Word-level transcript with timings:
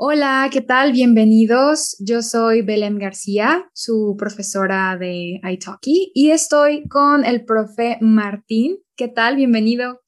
Hola, 0.00 0.48
¿qué 0.52 0.60
tal? 0.60 0.92
Bienvenidos. 0.92 1.96
Yo 1.98 2.22
soy 2.22 2.62
Belén 2.62 3.00
García, 3.00 3.68
su 3.74 4.14
profesora 4.16 4.96
de 4.96 5.40
iTalki, 5.42 6.12
y 6.14 6.30
estoy 6.30 6.86
con 6.86 7.24
el 7.24 7.44
profe 7.44 7.98
Martín. 8.00 8.76
¿Qué 8.94 9.08
tal? 9.08 9.34
Bienvenido. 9.34 10.02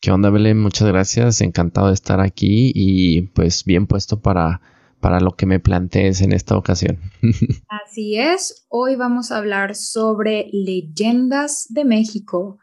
¿Qué 0.00 0.12
onda, 0.12 0.30
Belén? 0.30 0.60
Muchas 0.60 0.86
gracias. 0.86 1.40
Encantado 1.40 1.88
de 1.88 1.94
estar 1.94 2.20
aquí 2.20 2.70
y 2.72 3.22
pues 3.22 3.64
bien 3.64 3.88
puesto 3.88 4.20
para, 4.20 4.60
para 5.00 5.18
lo 5.18 5.32
que 5.32 5.46
me 5.46 5.58
plantees 5.58 6.20
en 6.20 6.32
esta 6.32 6.56
ocasión. 6.56 7.00
Así 7.84 8.16
es. 8.20 8.66
Hoy 8.68 8.94
vamos 8.94 9.32
a 9.32 9.38
hablar 9.38 9.74
sobre 9.74 10.46
leyendas 10.52 11.66
de 11.70 11.84
México. 11.84 12.60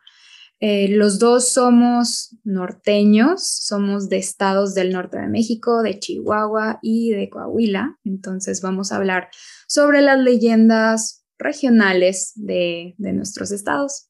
Eh, 0.62 0.90
los 0.90 1.20
dos 1.20 1.54
somos 1.54 2.36
norteños, 2.44 3.48
somos 3.48 4.10
de 4.10 4.18
estados 4.18 4.76
del 4.76 4.92
norte 4.92 5.18
de 5.18 5.28
México, 5.28 5.82
de 5.82 6.00
Chihuahua 6.00 6.80
y 6.82 7.12
de 7.12 7.30
Coahuila. 7.30 7.98
Entonces 8.04 8.62
vamos 8.62 8.92
a 8.92 8.98
hablar 8.98 9.30
sobre 9.68 10.02
las 10.02 10.20
leyendas 10.20 11.26
regionales 11.38 12.34
de, 12.36 12.96
nuestros 12.98 13.52
estados. 13.52 14.10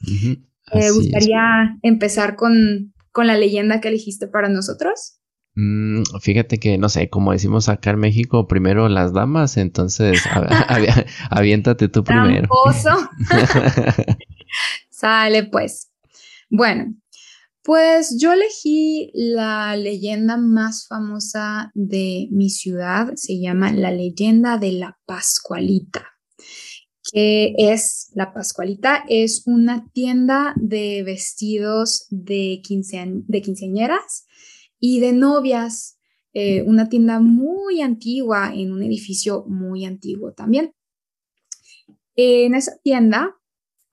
¿Te 0.00 0.90
gustaría 0.92 1.76
empezar 1.82 2.36
con, 2.36 2.94
la 3.16 3.36
leyenda 3.36 3.80
que 3.80 3.88
elegiste 3.88 4.28
para 4.28 4.48
nosotros? 4.48 5.18
Mm, 5.56 6.02
fíjate 6.20 6.58
que, 6.58 6.78
no 6.78 6.88
sé, 6.88 7.10
como 7.10 7.32
decimos 7.32 7.68
acá 7.68 7.90
en 7.90 7.98
México, 7.98 8.46
primero 8.46 8.88
las 8.88 9.12
damas, 9.12 9.56
entonces 9.56 10.22
aviéntate 11.30 11.88
tú 11.88 12.04
primero. 12.04 12.48
Sale 14.90 15.44
pues. 15.44 15.87
Bueno, 16.50 16.94
pues 17.62 18.16
yo 18.18 18.32
elegí 18.32 19.10
la 19.12 19.76
leyenda 19.76 20.38
más 20.38 20.86
famosa 20.88 21.70
de 21.74 22.28
mi 22.30 22.48
ciudad, 22.48 23.12
se 23.16 23.38
llama 23.38 23.72
la 23.72 23.90
leyenda 23.90 24.56
de 24.56 24.72
la 24.72 24.98
Pascualita. 25.04 26.06
que 27.12 27.54
es 27.56 28.10
la 28.14 28.32
Pascualita? 28.32 29.04
Es 29.08 29.42
una 29.46 29.90
tienda 29.92 30.54
de 30.56 31.02
vestidos 31.02 32.06
de, 32.10 32.62
de 32.62 33.42
quinceañeras 33.42 34.26
y 34.78 35.00
de 35.00 35.12
novias, 35.12 35.98
eh, 36.34 36.62
una 36.62 36.88
tienda 36.88 37.20
muy 37.20 37.80
antigua 37.82 38.52
en 38.54 38.72
un 38.72 38.82
edificio 38.82 39.44
muy 39.46 39.84
antiguo 39.84 40.32
también. 40.32 40.72
En 42.14 42.54
esa 42.54 42.76
tienda 42.82 43.37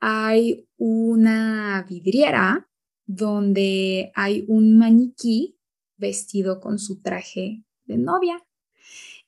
hay 0.07 0.67
una 0.77 1.83
vidriera 1.89 2.69
donde 3.07 4.11
hay 4.13 4.45
un 4.47 4.77
maniquí 4.77 5.57
vestido 5.97 6.59
con 6.59 6.77
su 6.77 7.01
traje 7.01 7.63
de 7.85 7.97
novia. 7.97 8.37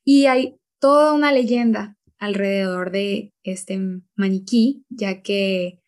Y 0.04 0.28
hay 0.28 0.60
toda 0.78 1.14
una 1.14 1.32
leyenda 1.32 1.98
alrededor 2.20 2.92
de 2.92 3.34
este 3.42 3.80
maniquí, 4.16 4.86
ya 4.90 5.24
que 5.24 5.82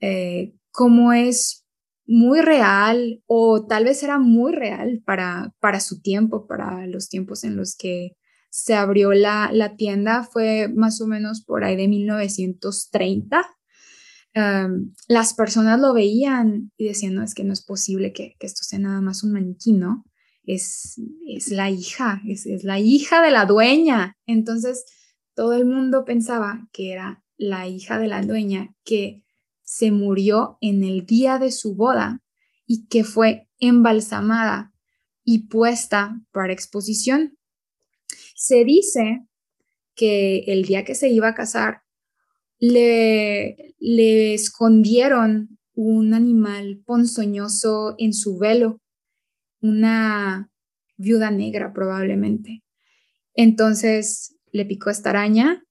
eh, 0.00 0.56
como 0.72 1.12
es 1.12 1.64
muy 2.04 2.40
real 2.40 3.22
o 3.26 3.64
tal 3.64 3.84
vez 3.84 4.02
era 4.02 4.18
muy 4.18 4.52
real 4.52 5.04
para, 5.06 5.54
para 5.60 5.78
su 5.78 6.00
tiempo, 6.00 6.48
para 6.48 6.88
los 6.88 7.08
tiempos 7.08 7.44
en 7.44 7.54
los 7.54 7.76
que 7.76 8.16
se 8.50 8.74
abrió 8.74 9.12
la, 9.12 9.50
la 9.52 9.76
tienda, 9.76 10.24
fue 10.24 10.66
más 10.66 11.00
o 11.00 11.06
menos 11.06 11.44
por 11.44 11.62
ahí 11.62 11.76
de 11.76 11.86
1930 11.86 13.48
las 14.34 15.34
personas 15.34 15.80
lo 15.80 15.92
veían 15.92 16.72
y 16.76 16.86
decían, 16.86 17.14
no, 17.14 17.22
es 17.22 17.34
que 17.34 17.44
no 17.44 17.52
es 17.52 17.62
posible 17.62 18.12
que, 18.12 18.36
esto 18.40 18.64
sea 18.64 18.78
nada 18.78 19.00
más 19.00 19.22
un 19.22 19.32
maniquí, 19.32 19.72
¿no? 19.72 20.04
Es, 20.44 21.00
es 21.28 21.48
la 21.48 21.70
hija, 21.70 22.22
es, 22.26 22.46
es 22.46 22.64
la 22.64 22.80
hija 22.80 23.22
de 23.22 23.30
la 23.30 23.44
dueña. 23.44 24.16
Entonces, 24.26 24.84
todo 25.34 25.52
el 25.52 25.66
mundo 25.66 26.04
pensaba 26.04 26.68
que 26.72 26.92
era 26.92 27.22
la 27.36 27.68
hija 27.68 27.98
de 27.98 28.08
la 28.08 28.22
dueña 28.22 28.74
que 28.84 29.22
se 29.62 29.90
murió 29.90 30.58
en 30.60 30.84
el 30.84 31.06
día 31.06 31.38
de 31.38 31.50
su 31.50 31.74
boda 31.74 32.22
y 32.66 32.86
que 32.86 33.04
fue 33.04 33.48
embalsamada 33.58 34.72
y 35.24 35.46
puesta 35.48 36.20
para 36.32 36.52
exposición. 36.52 37.38
Se 38.34 38.64
dice 38.64 39.26
que 39.94 40.44
el 40.48 40.64
día 40.64 40.84
que 40.84 40.94
se 40.94 41.08
iba 41.08 41.28
a 41.28 41.34
casar, 41.34 41.82
le, 42.62 44.34
escondieron 44.34 45.58
un 45.74 46.14
animal 46.14 46.80
ponzoñoso 46.86 47.96
en 47.98 48.12
su 48.12 48.38
velo, 48.38 48.80
una 49.60 50.48
viuda 50.96 51.30
negra 51.32 51.72
probablemente. 51.72 52.62
Entonces 53.34 54.36
le 54.52 54.64
picó 54.64 54.90
esta 54.90 55.10
araña 55.10 55.64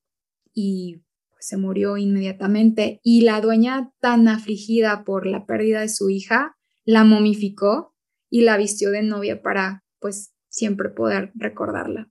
y 0.54 0.98
pues, 1.30 1.48
se 1.48 1.56
murió 1.56 1.96
inmediatamente. 1.96 3.00
Y 3.04 3.22
la 3.22 3.40
dueña, 3.40 3.94
tan 4.02 4.28
afligida 4.28 5.06
por 5.06 5.26
la 5.26 5.46
pérdida 5.46 5.80
de 5.82 5.90
su 5.90 6.10
hija, 6.10 6.58
la 6.84 7.06
momificó 7.06 7.96
y 8.30 8.42
la 8.42 8.58
vistió 8.58 8.92
de 8.92 9.04
novia 9.04 9.42
para 9.42 9.86
pues 10.00 10.34
siempre 10.50 10.90
poder 10.90 11.32
recordarla. 11.36 12.10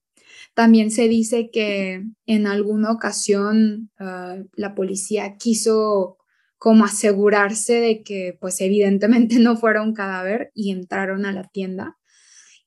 También 0.60 0.90
se 0.90 1.08
dice 1.08 1.48
que 1.50 2.04
en 2.26 2.46
alguna 2.46 2.92
ocasión 2.92 3.90
ah, 3.98 4.36
la 4.52 4.74
policía 4.74 5.38
quiso 5.38 6.18
como 6.58 6.84
asegurarse 6.84 7.80
de 7.80 8.02
que 8.02 8.36
pues 8.38 8.60
evidentemente 8.60 9.38
no 9.38 9.56
fuera 9.56 9.80
un 9.80 9.94
cadáver 9.94 10.50
y 10.54 10.70
entraron 10.70 11.24
a 11.24 11.32
la 11.32 11.44
tienda 11.44 11.96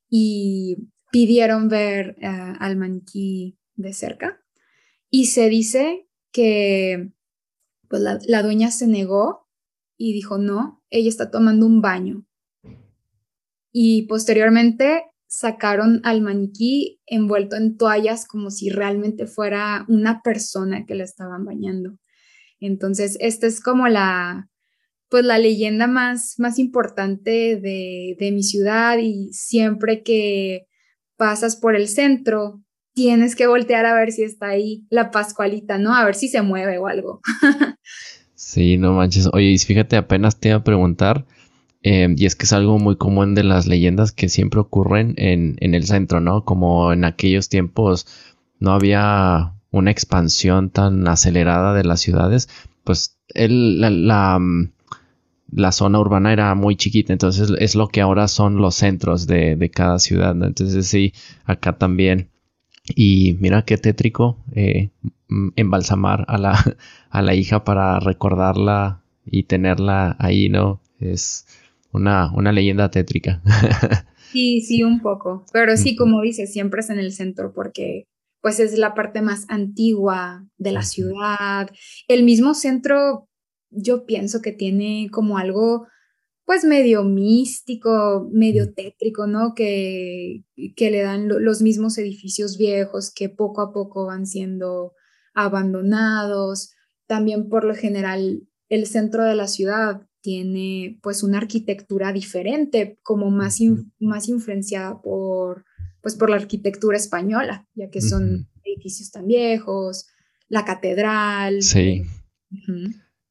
y 0.09 0.89
pidieron 1.11 1.69
ver 1.69 2.15
ah, 2.23 2.55
al 2.59 2.77
maniquí 2.77 3.59
de 3.75 3.93
cerca. 3.93 4.41
Y 5.11 5.27
se 5.27 5.47
dice 5.47 6.07
que 6.31 7.11
pues 7.89 8.01
la, 8.01 8.17
la 8.25 8.41
dueña 8.41 8.71
se 8.71 8.87
negó 8.87 9.47
y 9.97 10.13
dijo, 10.13 10.39
no, 10.39 10.83
ella 10.89 11.09
está 11.09 11.29
tomando 11.29 11.67
un 11.67 11.79
baño. 11.79 12.25
Y 13.71 14.07
posteriormente 14.07 15.12
sacaron 15.33 15.99
al 16.03 16.21
maniquí 16.21 17.01
envuelto 17.07 17.55
en 17.55 17.75
toallas 17.75 18.27
como 18.27 18.51
si 18.51 18.69
realmente 18.69 19.25
fuera 19.25 19.83
una 19.87 20.21
persona 20.21 20.85
que 20.85 20.93
la 20.93 21.03
estaban 21.03 21.43
bañando. 21.43 21.97
Entonces, 22.59 23.17
esta 23.19 23.47
es 23.47 23.59
como 23.59 23.87
la, 23.87 24.47
pues 25.09 25.25
la 25.25 25.39
leyenda 25.39 25.87
más, 25.87 26.35
más 26.37 26.59
importante 26.59 27.59
de, 27.59 28.15
de 28.19 28.31
mi 28.31 28.43
ciudad 28.43 28.99
y 28.99 29.33
siempre 29.33 30.03
que 30.03 30.67
pasas 31.17 31.55
por 31.55 31.75
el 31.75 31.87
centro, 31.87 32.61
tienes 32.93 33.35
que 33.35 33.47
voltear 33.47 33.87
a 33.87 33.95
ver 33.95 34.11
si 34.11 34.21
está 34.21 34.49
ahí 34.49 34.85
la 34.91 35.09
Pascualita, 35.09 35.79
¿no? 35.79 35.95
A 35.95 36.05
ver 36.05 36.13
si 36.13 36.27
se 36.27 36.43
mueve 36.43 36.77
o 36.77 36.85
algo. 36.85 37.21
sí, 38.35 38.77
no 38.77 38.93
manches. 38.93 39.27
Oye, 39.33 39.57
fíjate, 39.57 39.95
apenas 39.95 40.39
te 40.39 40.49
iba 40.49 40.57
a 40.59 40.63
preguntar, 40.63 41.25
Em, 41.83 42.15
y 42.17 42.25
es 42.25 42.35
que 42.37 42.45
es 42.45 42.53
algo 42.53 42.79
muy 42.79 42.95
común 42.95 43.35
de 43.35 43.43
las 43.43 43.67
leyendas 43.67 44.13
que 44.13 44.29
siempre 44.29 44.61
ocurren 44.61 45.15
en, 45.17 45.57
el 45.59 45.85
centro, 45.85 46.21
¿no? 46.21 46.45
Como 46.45 46.93
en 46.93 47.03
aquellos 47.03 47.49
tiempos 47.49 48.07
no 48.59 48.71
había 48.71 49.53
una 49.69 49.91
expansión 49.91 50.69
tan 50.69 51.05
acelerada 51.09 51.73
de 51.73 51.83
las 51.83 51.99
ciudades, 51.99 52.47
pues 52.85 53.17
la, 53.35 54.39
mm, 54.39 54.71
la, 55.51 55.71
zona 55.73 55.99
urbana 55.99 56.31
era 56.31 56.55
muy 56.55 56.77
chiquita, 56.77 57.11
entonces 57.11 57.51
es 57.59 57.75
lo 57.75 57.89
que 57.89 57.99
ahora 57.99 58.29
son 58.29 58.57
los 58.57 58.75
centros 58.75 59.27
de, 59.27 59.69
cada 59.73 59.99
ciudad, 59.99 60.35
¿no? 60.35 60.45
Entonces 60.45 60.87
sí, 60.87 61.13
acá 61.45 61.77
también. 61.77 62.29
Y 62.95 63.37
mira 63.41 63.63
qué 63.63 63.77
tétrico 63.77 64.37
eh, 64.53 64.89
mm, 65.27 65.49
embalsamar 65.57 66.25
a 66.29 66.37
la, 66.37 66.77
a 67.09 67.21
la 67.21 67.35
hija 67.35 67.65
para 67.65 67.99
recordarla 67.99 69.01
y 69.25 69.43
tenerla 69.43 70.15
ahí, 70.19 70.47
¿no? 70.49 70.81
Es, 70.99 71.45
una, 71.93 72.31
una 72.33 72.51
leyenda 72.51 72.89
tétrica. 72.91 73.41
sí, 74.31 74.61
sí, 74.61 74.83
un 74.83 75.01
poco. 75.01 75.45
Pero 75.53 75.77
sí, 75.77 75.95
como 75.95 76.21
dices, 76.21 76.51
siempre 76.51 76.81
es 76.81 76.89
en 76.89 76.99
el 76.99 77.11
centro 77.11 77.53
porque 77.53 78.07
pues 78.41 78.59
es 78.59 78.77
la 78.77 78.93
parte 78.93 79.21
más 79.21 79.45
antigua 79.47 80.45
de 80.57 80.73
la 80.73 80.81
ciudad. 80.81 81.69
El 82.09 82.23
mismo 82.23 82.53
centro, 82.53 83.29
yo 83.69 84.05
pienso 84.05 84.41
que 84.41 84.51
tiene 84.51 85.07
como 85.11 85.37
algo 85.37 85.87
pues 86.45 86.65
medio 86.65 87.05
místico, 87.05 88.29
medio 88.33 88.73
tétrico, 88.73 89.27
¿no? 89.27 89.53
Que, 89.55 90.43
que 90.75 90.91
le 90.91 91.01
dan 91.01 91.29
los 91.29 91.61
mismos 91.61 91.97
edificios 91.97 92.57
viejos 92.57 93.13
que 93.15 93.29
poco 93.29 93.61
a 93.61 93.71
poco 93.71 94.07
van 94.07 94.25
siendo 94.25 94.91
abandonados. 95.33 96.73
También 97.07 97.47
por 97.47 97.63
lo 97.63 97.75
general 97.75 98.45
el 98.67 98.87
centro 98.87 99.23
de 99.23 99.35
la 99.35 99.47
ciudad 99.47 100.01
tiene 100.23 100.97
pues 101.03 101.21
una 101.21 101.37
arquitectura 101.37 102.13
diferente, 102.13 102.97
como 103.03 103.29
más, 103.29 103.59
más 103.99 104.29
influenciada 104.29 105.01
por, 105.01 105.65
pues, 106.01 106.15
por 106.15 106.29
la 106.29 106.37
arquitectura 106.37 106.95
española, 106.95 107.67
ya 107.75 107.89
que 107.89 108.01
son 108.01 108.47
edificios 108.63 109.11
tan 109.11 109.27
viejos, 109.27 110.07
la 110.47 110.63
catedral. 110.63 111.61
Sí. 111.61 112.03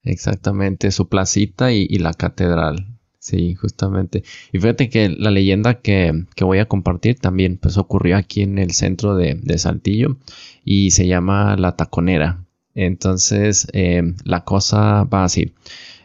Exactamente, 0.05 0.91
su 0.91 1.09
placita 1.09 1.73
y, 1.73 1.89
la 1.97 2.13
catedral. 2.13 2.99
Sí, 3.19 3.55
justamente. 3.55 4.23
Y 4.53 4.59
fíjate 4.59 4.91
que 4.91 5.09
la 5.09 5.31
leyenda 5.31 5.81
que, 5.81 6.27
voy 6.41 6.59
a 6.59 6.67
compartir 6.67 7.19
también 7.19 7.57
pues 7.57 7.79
ocurrió 7.79 8.19
aquí 8.19 8.43
en 8.43 8.59
el 8.59 8.73
centro 8.73 9.17
de, 9.17 9.41
Saltillo 9.57 10.19
y 10.63 10.91
se 10.91 11.07
llama 11.07 11.57
La 11.57 11.75
Taconera. 11.75 12.45
Entonces, 12.75 13.67
em, 13.73 14.17
la 14.25 14.45
cosa 14.45 15.05
va 15.05 15.25
así. 15.25 15.53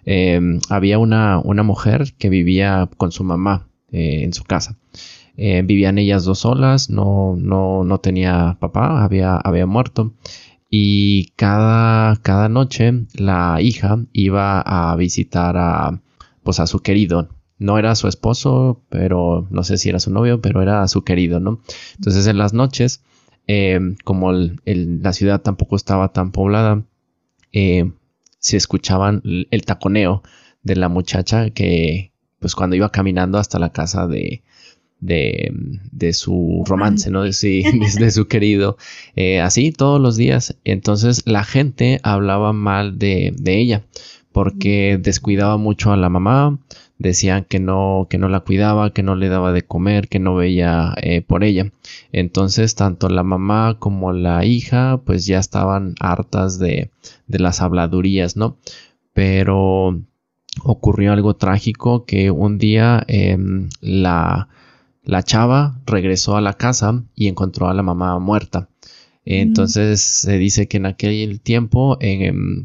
Em, 0.09 0.61
había 0.69 0.99
una, 0.99 1.37
una, 1.39 1.63
mujer 1.63 2.13
que 2.17 2.29
vivía 2.29 2.89
con 2.95 3.11
su 3.11 3.25
mamá 3.25 3.67
eh, 3.91 4.23
en 4.23 4.31
su 4.31 4.45
casa. 4.45 4.77
Eh, 5.35 5.63
vivían 5.65 5.97
ellas 5.97 6.23
dos 6.23 6.39
solas, 6.39 6.89
no, 6.89 7.35
no, 7.37 7.83
no 7.83 7.99
tenía 7.99 8.55
papá, 8.61 9.03
había, 9.03 9.35
había 9.35 9.65
muerto. 9.65 10.13
Y 10.69 11.33
cada, 11.35 12.15
cada 12.21 12.47
noche 12.47 13.05
la 13.15 13.57
hija 13.61 13.99
iba 14.13 14.61
a 14.61 14.95
visitar 14.95 15.57
a, 15.57 15.99
pues 16.41 16.61
a 16.61 16.67
su 16.67 16.79
querido. 16.79 17.27
No 17.59 17.77
era 17.77 17.93
su 17.95 18.07
esposo, 18.07 18.81
pero 18.87 19.45
no 19.49 19.63
sé 19.65 19.77
si 19.77 19.89
era 19.89 19.99
su 19.99 20.09
novio, 20.09 20.39
pero 20.39 20.61
era 20.61 20.87
su 20.87 21.03
querido, 21.03 21.41
¿no? 21.41 21.59
Entonces 21.95 22.27
en 22.27 22.37
las 22.37 22.53
noches, 22.53 23.03
eh, 23.47 23.77
como 24.05 24.31
la 24.31 25.11
ciudad 25.11 25.41
tampoco 25.41 25.75
estaba 25.75 26.13
tan 26.13 26.31
poblada, 26.31 26.83
eh, 27.51 27.91
se 28.39 28.57
escuchaban 28.57 29.21
el 29.23 29.65
taconeo 29.65 30.23
de 30.63 30.75
la 30.75 30.89
muchacha 30.89 31.49
que, 31.49 32.11
pues 32.39 32.55
cuando 32.55 32.75
iba 32.75 32.91
caminando 32.91 33.37
hasta 33.37 33.59
la 33.59 33.71
casa 33.71 34.07
de, 34.07 34.43
de, 34.99 35.51
de 35.91 36.13
su 36.13 36.63
romance, 36.65 37.09
¿no? 37.09 37.23
De, 37.23 37.31
de, 37.99 38.11
su 38.11 38.27
querido. 38.27 38.77
Eh, 39.15 39.39
así 39.39 39.71
todos 39.71 39.99
los 40.01 40.17
días. 40.17 40.55
Entonces 40.63 41.23
la 41.25 41.43
gente 41.43 41.99
hablaba 42.03 42.53
mal 42.53 42.97
de, 42.99 43.33
de 43.37 43.59
ella 43.59 43.83
porque 44.37 44.99
descuidaba 45.01 45.57
mucho 45.57 45.91
a 45.91 45.97
la 45.97 46.09
mamá, 46.09 46.59
decían 46.99 47.43
que 47.43 47.59
no, 47.59 48.05
que 48.07 48.19
no 48.19 48.29
la 48.29 48.41
cuidaba, 48.41 48.93
que 48.93 49.01
no 49.01 49.15
le 49.15 49.29
daba 49.29 49.51
de 49.51 49.63
comer, 49.63 50.09
que 50.09 50.19
no 50.19 50.35
veía 50.35 50.93
eh, 51.01 51.23
por 51.23 51.43
ella. 51.43 51.71
Entonces, 52.11 52.75
tanto 52.75 53.09
la 53.09 53.23
mamá 53.23 53.77
como 53.79 54.13
la 54.13 54.45
hija, 54.45 55.01
pues 55.03 55.25
ya 55.25 55.39
estaban 55.39 55.95
hartas 55.99 56.59
de, 56.59 56.91
de 57.25 57.39
las 57.39 57.63
habladurías, 57.63 58.37
¿no? 58.37 58.57
Pero 59.11 59.99
ocurrió 60.63 61.13
algo 61.13 61.35
trágico 61.35 62.05
que 62.05 62.29
un 62.29 62.59
día 62.59 63.03
em, 63.07 63.69
la, 63.81 64.49
la 65.03 65.23
chava 65.23 65.79
regresó 65.87 66.37
a 66.37 66.41
la 66.41 66.53
casa 66.53 67.03
y 67.15 67.27
encontró 67.27 67.69
a 67.69 67.73
la 67.73 67.81
mamá 67.81 68.19
muerta. 68.19 68.69
Entonces 69.29 69.99
se 69.99 70.37
dice 70.37 70.69
que 70.69 70.77
en 70.77 70.85
aquel 70.85 71.41
tiempo, 71.41 71.99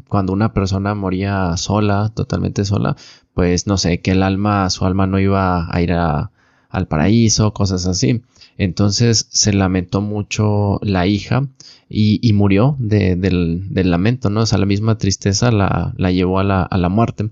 cuando 0.07 0.31
una 0.31 0.53
persona 0.53 0.95
moría 0.95 1.57
sola, 1.57 2.13
totalmente 2.15 2.63
sola, 2.63 2.95
pues 3.33 3.67
no 3.67 3.77
sé, 3.77 3.99
que 3.99 4.11
el 4.11 4.23
alma, 4.23 4.69
su 4.69 4.85
alma 4.85 5.05
no 5.05 5.19
iba 5.19 5.67
a 5.69 5.81
ir 5.81 5.91
al 5.91 6.87
paraíso, 6.87 7.53
cosas 7.53 7.85
así. 7.85 8.21
Entonces 8.57 9.27
se 9.29 9.51
lamentó 9.51 9.99
mucho 9.99 10.79
la 10.83 11.05
hija 11.05 11.49
y, 11.89 12.31
murió 12.33 12.77
del, 12.79 13.69
lamento, 13.73 14.29
¿no? 14.29 14.41
O 14.41 14.45
sea, 14.45 14.57
la 14.57 14.65
misma 14.65 14.97
tristeza 14.97 15.51
la, 15.51 15.93
llevó 16.11 16.39
a 16.39 16.43
la, 16.43 16.89
muerte. 16.89 17.29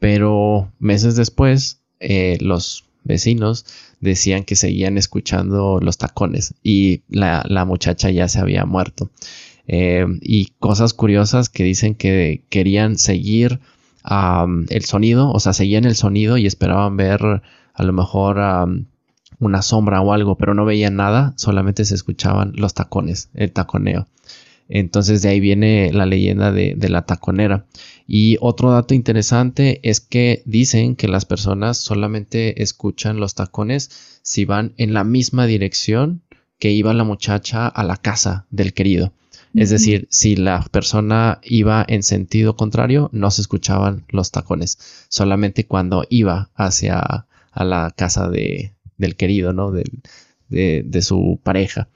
Pero 0.00 0.72
meses 0.80 1.14
después, 1.14 1.80
eh, 2.00 2.38
los 2.40 2.84
vecinos 3.04 3.66
decían 4.00 4.44
que 4.44 4.56
seguían 4.56 4.98
escuchando 4.98 5.78
los 5.80 5.98
tacones 5.98 6.54
y 6.62 7.02
la, 7.08 7.64
muchacha 7.66 8.10
ya 8.10 8.28
se 8.28 8.40
había 8.40 8.64
muerto. 8.64 9.10
Eh, 9.66 10.04
y 10.20 10.52
cosas 10.58 10.92
curiosas 10.92 11.48
que 11.48 11.64
dicen 11.64 11.94
que 11.94 12.42
querían 12.50 12.98
seguir 12.98 13.60
el 14.68 14.84
sonido, 14.84 15.30
o 15.30 15.40
sea, 15.40 15.54
seguían 15.54 15.84
el 15.84 15.96
sonido 15.96 16.36
y 16.36 16.46
esperaban 16.46 16.96
ver 16.96 17.42
a 17.74 17.82
lo 17.82 17.92
mejor 17.92 18.38
una 19.38 19.62
sombra 19.62 20.00
o 20.00 20.12
algo, 20.12 20.36
pero 20.36 20.54
no 20.54 20.64
veían 20.64 20.96
nada, 20.96 21.32
solamente 21.36 21.84
se 21.84 21.94
escuchaban 21.94 22.52
los 22.56 22.74
tacones, 22.74 23.30
el 23.34 23.52
taconeo. 23.52 24.06
Entonces 24.68 25.22
de 25.22 25.28
ahí 25.28 25.40
viene 25.40 25.92
la 25.92 26.06
leyenda 26.06 26.52
de, 26.52 26.76
la 26.88 27.04
taconera. 27.04 27.66
Y 28.06 28.36
otro 28.40 28.70
dato 28.72 28.94
interesante 28.94 29.80
es 29.82 30.00
que 30.00 30.42
dicen 30.46 30.96
que 30.96 31.08
las 31.08 31.24
personas 31.24 31.78
solamente 31.78 32.62
escuchan 32.62 33.18
los 33.18 33.34
tacones 33.34 34.20
si 34.22 34.44
van 34.44 34.72
en 34.76 34.94
la 34.94 35.04
misma 35.04 35.46
dirección 35.46 36.22
que 36.58 36.70
iba 36.70 36.94
la 36.94 37.04
muchacha 37.04 37.66
a 37.66 37.84
la 37.84 37.96
casa 37.96 38.46
del 38.50 38.72
querido. 38.72 39.12
Es 39.54 39.70
decir, 39.70 40.08
si 40.10 40.34
la 40.34 40.66
persona 40.72 41.38
iba 41.44 41.84
en 41.86 42.02
sentido 42.02 42.56
contrario, 42.56 43.08
no 43.12 43.30
se 43.30 43.40
escuchaban 43.42 44.04
los 44.08 44.32
tacones. 44.32 45.06
Solamente 45.08 45.66
cuando 45.66 46.04
iba 46.10 46.50
hacia 46.56 47.26
a 47.52 47.64
la 47.64 47.92
casa 47.96 48.28
de, 48.28 48.74
del 48.98 49.14
querido, 49.14 49.52
¿no? 49.52 49.70
Del, 49.70 50.02
de, 50.54 51.02
su 51.02 51.40
pareja. 51.42 51.88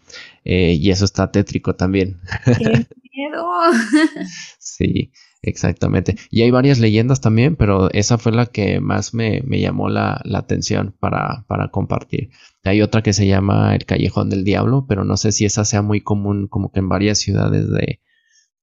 Eh, 0.45 0.79
y 0.81 0.91
eso 0.91 1.05
está 1.05 1.31
tétrico 1.31 1.77
también. 1.77 2.21
¡Qué 2.45 2.87
miedo! 3.13 3.47
sí, 4.59 5.13
exactamente. 5.43 6.17
Y 6.31 6.43
hay 6.43 6.51
varias 6.51 6.79
leyendas 6.79 7.21
también, 7.21 7.57
pero 7.57 7.91
esa 7.93 8.19
fue 8.19 8.33
la 8.33 8.47
que 8.47 8.81
más 8.81 9.15
me, 9.15 9.43
llamó 9.49 9.89
la, 9.89 10.23
atención 10.35 10.95
para, 10.99 11.45
para, 11.49 11.69
compartir. 11.71 12.31
Hay 12.65 12.83
otra 12.83 13.03
que 13.03 13.13
se 13.13 13.27
llama 13.27 13.75
El 13.75 13.85
Callejón 13.85 14.31
del 14.31 14.45
Diablo, 14.45 14.87
pero 14.89 15.05
no 15.05 15.17
sé 15.17 15.33
si 15.33 15.45
esa 15.45 15.65
sea 15.65 15.83
muy 15.83 16.01
común 16.01 16.49
como 16.49 16.71
que 16.73 16.81
en 16.81 16.89
varias 16.89 17.19
ciudades 17.19 17.69
de, 17.71 18.01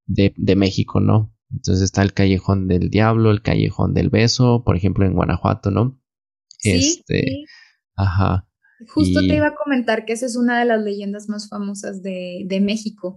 de, 0.06 0.56
México, 0.56 1.00
¿no? 1.00 1.34
Entonces 1.52 1.84
está 1.84 2.02
el 2.02 2.14
Callejón 2.14 2.68
del 2.68 2.90
Diablo, 2.90 3.32
el 3.32 3.42
Callejón 3.42 3.94
del 3.94 4.10
Beso, 4.10 4.64
por 4.64 4.76
ejemplo, 4.76 5.06
en 5.06 5.14
Guanajuato, 5.14 5.72
¿no? 5.72 6.00
Sí, 6.60 6.72
este, 6.72 7.46
ajá. 7.96 8.48
Justo 8.88 9.22
te 9.22 9.36
iba 9.36 9.48
a 9.48 9.56
comentar 9.56 10.06
que 10.06 10.14
esa 10.14 10.26
es 10.26 10.36
una 10.36 10.60
de 10.60 10.66
las 10.66 10.84
leyendas 10.84 11.30
más 11.30 11.50
famosas 11.50 12.02
de, 12.02 12.60
México. 12.62 13.16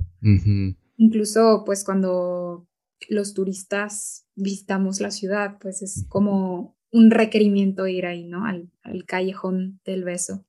Incluso, 0.96 1.62
pues, 1.64 1.84
cuando 1.84 2.68
los 3.08 3.34
turistas 3.34 4.26
visitamos 4.34 5.00
la 5.00 5.10
ciudad, 5.10 5.58
pues 5.60 5.82
es 5.82 6.04
como 6.08 6.76
un 6.90 7.10
requerimiento 7.10 7.86
ir 7.86 8.06
ahí, 8.06 8.24
¿no? 8.24 8.44
Al, 8.44 8.70
callejón 9.06 9.80
del 9.84 10.04
beso. 10.04 10.44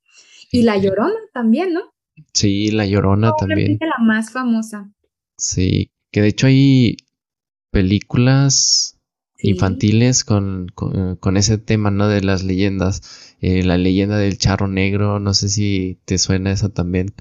Y 0.52 0.64
la 0.64 0.78
llorona 0.78 1.20
también, 1.34 1.74
¿no? 1.74 1.94
Sí, 2.34 2.72
la 2.72 2.86
llorona 2.86 3.34
también. 3.38 3.78
la 3.80 4.04
más 4.04 4.32
famosa. 4.32 4.92
Sí, 5.38 5.92
que 6.12 6.22
de 6.22 6.28
hecho 6.30 6.48
hay 6.48 6.98
películas 7.72 8.99
infantiles 9.42 10.24
con, 10.24 10.68
con, 10.76 11.38
ese 11.38 11.58
tema, 11.58 11.92
¿no? 11.92 12.08
De 12.08 12.22
las 12.22 12.44
leyendas. 12.44 13.36
Eh, 13.42 13.64
la 13.64 13.78
leyenda 13.78 14.18
del 14.18 14.38
charro 14.38 14.68
negro, 14.68 15.20
no 15.20 15.34
sé 15.34 15.50
si 15.50 16.00
te 16.06 16.18
suena 16.18 16.52
eso 16.52 16.70
también. 16.70 17.14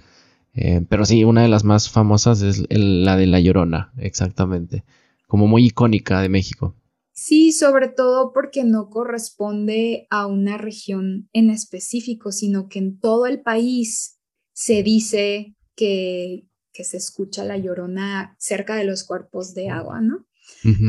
Eh, 0.54 0.84
pero 0.88 1.04
sí, 1.04 1.24
una 1.24 1.42
de 1.42 1.48
las 1.48 1.64
más 1.64 1.88
famosas 1.90 2.42
es 2.42 2.64
la 2.70 3.16
de 3.16 3.26
La 3.26 3.40
Llorona, 3.40 3.92
exactamente. 3.98 4.84
Como 5.26 5.46
muy 5.46 5.66
icónica 5.66 6.20
de 6.20 6.28
México. 6.28 6.74
Sí, 7.12 7.52
sobre 7.52 7.88
todo 7.88 8.32
porque 8.32 8.64
no 8.64 8.90
corresponde 8.90 10.06
a 10.10 10.26
una 10.26 10.56
región 10.56 11.28
en 11.32 11.50
específico, 11.50 12.32
sino 12.32 12.68
que 12.68 12.78
en 12.78 12.98
todo 12.98 13.26
el 13.26 13.42
país 13.42 14.18
se 14.52 14.82
dice 14.82 15.56
que, 15.74 16.48
que 16.72 16.84
se 16.84 16.96
escucha 16.96 17.44
la 17.44 17.58
llorona 17.58 18.36
cerca 18.38 18.76
de 18.76 18.84
los 18.84 19.04
cuerpos 19.04 19.54
de 19.54 19.68
agua, 19.68 20.00
¿no? 20.00 20.27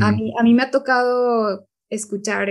A, 0.02 0.12
mí, 0.12 0.32
a 0.38 0.42
mí 0.42 0.54
me 0.54 0.62
ha 0.62 0.70
tocado 0.70 1.68
escuchar 1.88 2.48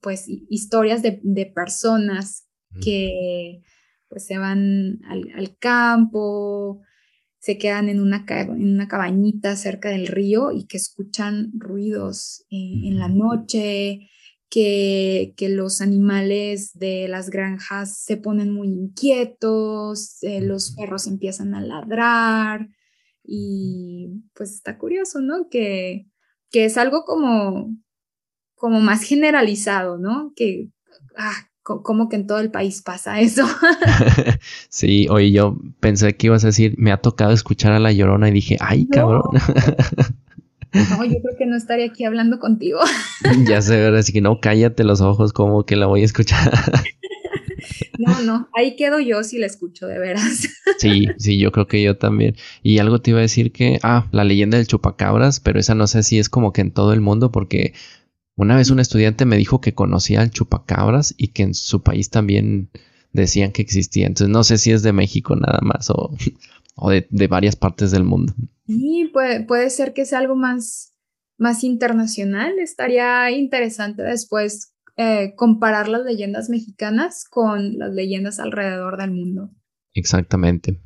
pues 0.00 0.24
historias 0.28 1.02
de, 1.02 1.20
de 1.22 1.46
personas 1.46 2.46
que 2.80 3.62
pues 4.08 4.26
se 4.26 4.38
van 4.38 5.00
al, 5.08 5.30
al, 5.34 5.56
campo, 5.58 6.82
se 7.38 7.58
quedan 7.58 7.88
en 7.88 8.00
una, 8.00 8.24
en 8.28 8.74
una 8.74 8.88
cabañita 8.88 9.56
cerca 9.56 9.88
del 9.88 10.06
río 10.06 10.52
y 10.52 10.66
que 10.66 10.76
escuchan 10.76 11.50
ruidos 11.54 12.44
en 12.50 12.98
la 12.98 13.08
noche, 13.08 14.08
que, 14.48 15.34
que, 15.36 15.48
los 15.48 15.80
animales 15.80 16.70
de 16.74 17.08
las 17.08 17.30
granjas 17.30 17.98
se 17.98 18.16
ponen 18.16 18.52
muy 18.52 18.68
inquietos, 18.68 20.22
eh, 20.22 20.40
los 20.40 20.72
perros 20.76 21.06
empiezan 21.06 21.54
a 21.54 21.60
ladrar 21.60 22.68
y 23.24 24.22
pues 24.34 24.52
está 24.52 24.78
curioso, 24.78 25.20
¿no? 25.20 25.48
Que, 25.48 26.06
que 26.50 26.64
es 26.64 26.78
algo 26.78 27.04
como, 27.04 27.70
como 28.54 28.80
más 28.80 29.02
generalizado, 29.02 29.98
¿no? 29.98 30.32
Que, 30.36 30.68
ah, 31.16 31.48
como 31.62 32.08
que 32.08 32.16
en 32.16 32.26
todo 32.26 32.38
el 32.38 32.50
país 32.50 32.82
pasa 32.82 33.20
eso. 33.20 33.44
sí, 34.68 35.08
oye, 35.10 35.32
yo 35.32 35.58
pensé 35.80 36.16
que 36.16 36.28
ibas 36.28 36.44
a 36.44 36.48
decir, 36.48 36.74
me 36.78 36.92
ha 36.92 36.98
tocado 36.98 37.32
escuchar 37.32 37.72
a 37.72 37.80
la 37.80 37.92
llorona 37.92 38.28
y 38.28 38.32
dije, 38.32 38.56
ay, 38.60 38.86
cabrón. 38.86 39.24
No, 40.90 41.04
yo 41.04 41.22
creo 41.22 41.36
que 41.38 41.46
no 41.46 41.56
estaría 41.56 41.86
aquí 41.86 42.04
hablando 42.04 42.38
contigo. 42.38 42.80
ya 43.46 43.62
sé, 43.62 43.86
así 43.86 44.12
que 44.12 44.20
no, 44.20 44.40
cállate 44.40 44.84
los 44.84 45.00
ojos, 45.00 45.32
como 45.32 45.64
que 45.64 45.76
la 45.76 45.86
voy 45.86 46.02
a 46.02 46.04
escuchar. 46.04 46.52
No, 47.98 48.20
no, 48.22 48.48
ahí 48.54 48.76
quedo 48.76 49.00
yo 49.00 49.22
si 49.24 49.38
la 49.38 49.46
escucho 49.46 49.86
de 49.86 49.98
veras. 49.98 50.48
Sí, 50.78 51.06
sí, 51.18 51.38
yo 51.38 51.52
creo 51.52 51.66
que 51.66 51.82
yo 51.82 51.96
también. 51.96 52.36
Y 52.62 52.78
algo 52.78 53.00
te 53.00 53.10
iba 53.10 53.20
a 53.20 53.22
decir 53.22 53.52
que, 53.52 53.78
ah, 53.82 54.08
la 54.12 54.24
leyenda 54.24 54.58
del 54.58 54.66
chupacabras, 54.66 55.40
pero 55.40 55.58
esa 55.58 55.74
no 55.74 55.86
sé 55.86 56.02
si 56.02 56.18
es 56.18 56.28
como 56.28 56.52
que 56.52 56.60
en 56.60 56.72
todo 56.72 56.92
el 56.92 57.00
mundo, 57.00 57.32
porque 57.32 57.72
Una 58.36 58.56
vez 58.56 58.70
un 58.70 58.80
estudiante 58.80 59.24
me 59.24 59.38
dijo 59.38 59.60
que 59.62 59.74
conocía 59.74 60.20
al 60.20 60.30
chupacabras 60.30 61.14
y 61.16 61.28
que 61.28 61.42
en 61.42 61.54
su 61.54 61.82
país 61.82 62.10
también 62.10 62.70
decían 63.12 63.50
que 63.52 63.62
existía. 63.62 64.06
Entonces 64.06 64.28
no 64.28 64.44
sé 64.44 64.58
si 64.58 64.72
es 64.72 64.82
de 64.82 64.92
México 64.92 65.34
nada 65.36 65.60
más 65.62 65.90
o, 65.90 66.10
o 66.76 66.90
de, 66.90 67.26
varias 67.28 67.56
partes 67.56 67.90
del 67.90 68.04
mundo. 68.04 68.34
Sí, 68.66 69.10
puede, 69.12 69.42
puede 69.42 69.70
ser 69.70 69.94
que 69.94 70.04
sea 70.04 70.18
algo 70.18 70.36
más, 70.36 70.92
más 71.38 71.64
internacional. 71.64 72.58
Estaría 72.58 73.30
interesante 73.30 74.02
después 74.02 74.75
eh, 74.96 75.34
comparar 75.36 75.88
las 75.88 76.04
leyendas 76.04 76.48
mexicanas 76.48 77.24
con 77.28 77.78
las 77.78 77.92
leyendas 77.92 78.38
alrededor 78.40 78.96
del 78.96 79.12
mundo. 79.12 79.50
Exactamente. 79.94 80.80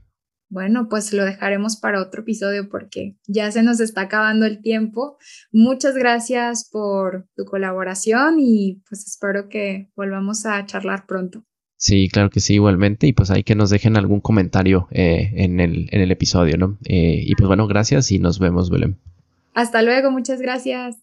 Bueno, 0.48 0.88
pues 0.88 1.12
lo 1.12 1.24
dejaremos 1.24 1.76
para 1.76 2.02
otro 2.02 2.22
episodio 2.22 2.68
porque 2.68 3.16
ya 3.28 3.52
se 3.52 3.62
nos 3.62 3.78
está 3.78 4.02
acabando 4.02 4.46
el 4.46 4.60
tiempo. 4.60 5.16
Muchas 5.52 5.94
gracias 5.94 6.68
por 6.70 7.28
tu 7.36 7.44
colaboración 7.44 8.40
y 8.40 8.82
pues 8.88 9.06
espero 9.06 9.48
que 9.48 9.90
volvamos 9.94 10.46
a 10.46 10.66
charlar 10.66 11.06
pronto. 11.06 11.44
Sí, 11.76 12.08
claro 12.12 12.30
que 12.30 12.40
sí, 12.40 12.54
igualmente. 12.54 13.06
Y 13.06 13.12
pues 13.12 13.30
hay 13.30 13.44
que 13.44 13.54
nos 13.54 13.70
dejen 13.70 13.96
algún 13.96 14.20
comentario 14.20 14.88
eh, 14.90 15.30
en, 15.36 15.60
el, 15.60 15.88
en, 15.92 16.00
el, 16.00 16.10
episodio, 16.10 16.58
¿no? 16.58 16.78
Eh, 16.84 17.22
y 17.24 17.34
pues 17.36 17.46
bueno, 17.46 17.68
gracias 17.68 18.10
y 18.10 18.18
nos 18.18 18.38
vemos, 18.40 18.70
Belén. 18.70 18.98
Hasta 19.54 19.82
luego, 19.82 20.10
muchas 20.10 20.40
gracias. 20.40 20.98